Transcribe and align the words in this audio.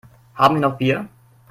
Haben 0.33 0.55
wir 0.55 0.61
noch 0.61 0.77
Bier? 0.79 1.07